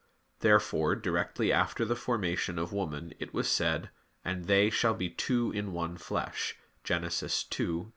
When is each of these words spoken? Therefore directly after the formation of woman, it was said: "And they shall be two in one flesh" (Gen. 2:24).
Therefore 0.39 0.95
directly 0.95 1.51
after 1.53 1.85
the 1.85 1.95
formation 1.95 2.57
of 2.57 2.73
woman, 2.73 3.13
it 3.19 3.35
was 3.35 3.47
said: 3.47 3.91
"And 4.25 4.45
they 4.45 4.71
shall 4.71 4.95
be 4.95 5.11
two 5.11 5.51
in 5.51 5.73
one 5.73 5.95
flesh" 5.95 6.55
(Gen. 6.83 7.03
2:24). 7.03 7.89